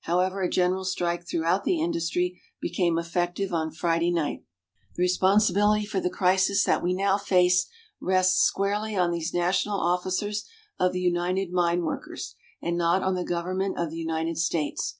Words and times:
However, 0.00 0.42
a 0.42 0.50
general 0.50 0.84
strike 0.84 1.28
throughout 1.28 1.62
the 1.62 1.80
industry 1.80 2.40
became 2.60 2.98
effective 2.98 3.52
on 3.52 3.70
Friday 3.70 4.10
night. 4.10 4.42
The 4.96 5.02
responsibility 5.02 5.86
for 5.86 6.00
the 6.00 6.10
crisis 6.10 6.64
that 6.64 6.82
we 6.82 6.92
now 6.92 7.18
face 7.18 7.68
rests 8.00 8.40
squarely 8.42 8.96
on 8.96 9.12
these 9.12 9.32
national 9.32 9.78
officers 9.78 10.44
of 10.80 10.92
the 10.92 10.98
United 10.98 11.52
Mine 11.52 11.82
Workers, 11.82 12.34
and 12.60 12.76
not 12.76 13.04
on 13.04 13.14
the 13.14 13.22
government 13.22 13.78
of 13.78 13.90
the 13.90 13.98
United 13.98 14.38
States. 14.38 14.96